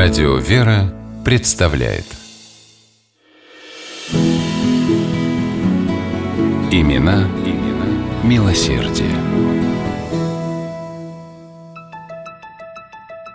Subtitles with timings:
[0.00, 2.04] Радио «Вера» представляет
[6.70, 9.10] Имена, имена милосердие.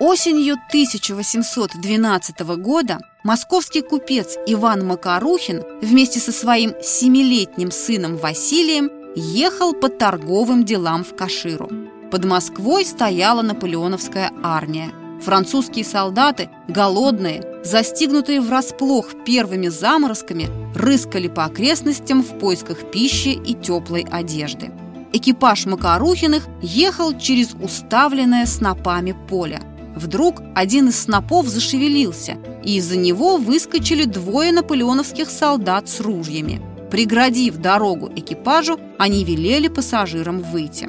[0.00, 9.88] Осенью 1812 года московский купец Иван Макарухин вместе со своим семилетним сыном Василием ехал по
[9.88, 11.70] торговым делам в Каширу.
[12.10, 14.90] Под Москвой стояла наполеоновская армия.
[15.22, 24.06] Французские солдаты, голодные, застигнутые врасплох первыми заморозками, рыскали по окрестностям в поисках пищи и теплой
[24.10, 24.70] одежды.
[25.12, 29.60] Экипаж Макарухиных ехал через уставленное снопами поле.
[29.96, 36.60] Вдруг один из снопов зашевелился, и из-за него выскочили двое наполеоновских солдат с ружьями.
[36.90, 40.88] Преградив дорогу экипажу, они велели пассажирам выйти.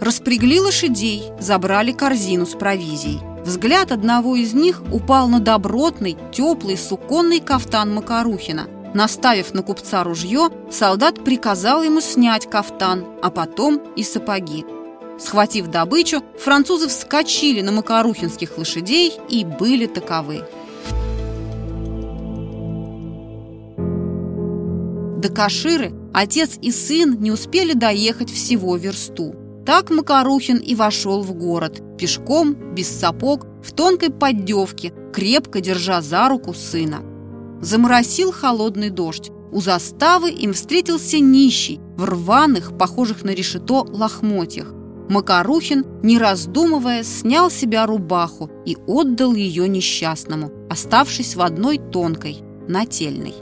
[0.00, 3.20] Распрягли лошадей, забрали корзину с провизией.
[3.44, 8.68] Взгляд одного из них упал на добротный, теплый суконный кафтан Макарухина.
[8.94, 14.64] Наставив на купца ружье, солдат приказал ему снять кафтан, а потом и сапоги.
[15.18, 20.44] Схватив добычу, французы вскочили на макарухинских лошадей и были таковы.
[25.18, 29.34] До Каширы отец и сын не успели доехать всего версту.
[29.68, 36.26] Так Макарухин и вошел в город, пешком, без сапог, в тонкой поддевке, крепко держа за
[36.30, 37.02] руку сына.
[37.60, 39.30] Заморосил холодный дождь.
[39.52, 44.72] У заставы им встретился нищий, в рваных, похожих на решето, лохмотьях.
[45.10, 53.34] Макарухин, не раздумывая, снял себя рубаху и отдал ее несчастному, оставшись в одной тонкой, нательной.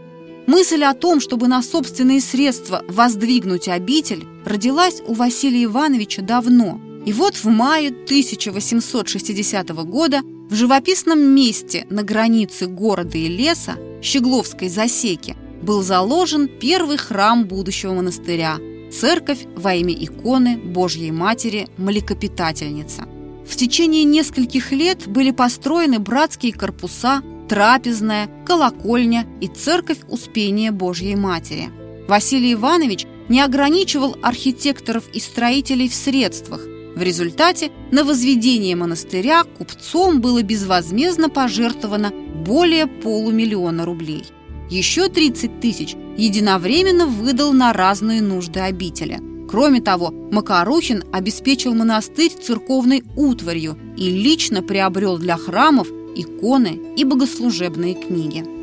[0.46, 7.14] Мысль о том, чтобы на собственные средства воздвигнуть обитель, родилась у Василия Ивановича давно– и
[7.14, 15.36] вот в мае 1860 года в живописном месте на границе города и леса, Щегловской засеки,
[15.62, 18.58] был заложен первый храм будущего монастыря–
[18.92, 23.08] церковь во имя иконы Божьей Матери Млекопитательница.
[23.48, 31.70] В течение нескольких лет были построены братские корпуса, трапезная, колокольня и церковь Успения Божьей Матери.
[32.08, 36.62] Василий Иванович не ограничивал архитекторов и строителей в средствах,
[37.02, 42.12] в результате на возведение монастыря купцом было безвозмездно пожертвовано
[42.46, 44.24] более полумиллиона рублей.
[44.70, 49.20] Еще 30 тысяч единовременно выдал на разные нужды обители.
[49.50, 57.96] Кроме того, Макарухин обеспечил монастырь церковной утварью и лично приобрел для храмов иконы и богослужебные
[57.96, 58.61] книги.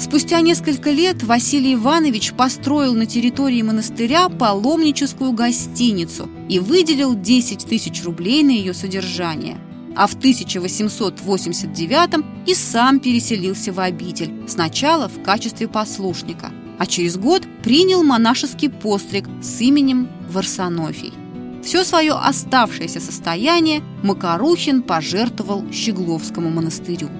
[0.00, 8.02] Спустя несколько лет Василий Иванович построил на территории монастыря паломническую гостиницу и выделил 10 тысяч
[8.02, 9.58] рублей на ее содержание.
[9.94, 17.42] А в 1889 и сам переселился в обитель, сначала в качестве послушника, а через год
[17.62, 21.12] принял монашеский постриг с именем Варсонофий.
[21.62, 27.10] Все свое оставшееся состояние Макарухин пожертвовал Щегловскому монастырю.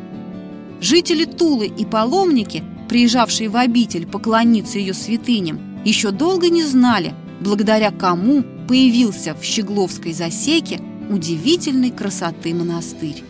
[0.81, 7.91] Жители Тулы и паломники, приезжавшие в обитель поклониться ее святыням, еще долго не знали, благодаря
[7.91, 10.81] кому появился в Щегловской засеке
[11.11, 13.23] удивительной красоты монастырь.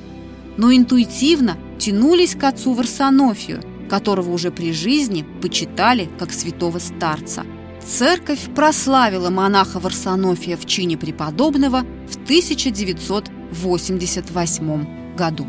[0.57, 7.45] Но интуитивно тянулись к отцу Варсонофию, которого уже при жизни почитали как святого старца.
[7.85, 15.49] Церковь прославила монаха Варсонофия в чине преподобного в 1988 году.